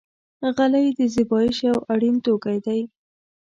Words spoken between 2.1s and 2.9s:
توکی دی.